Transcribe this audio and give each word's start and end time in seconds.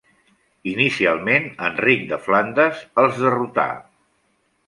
Inicialment 0.69 1.43
Enric 1.67 2.01
de 2.13 2.19
Flandes 2.27 2.81
els 3.03 3.23
derrotà. 3.27 3.67